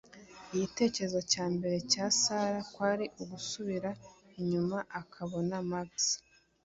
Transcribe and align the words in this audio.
igitekerezo 0.53 1.19
cya 1.31 1.45
mbere 1.53 1.77
cya 1.91 2.05
Sara 2.21 2.59
kwari 2.73 3.05
ugusubira 3.21 3.89
inyuma 4.39 4.77
ukabona 5.01 5.55
Max 5.71 5.89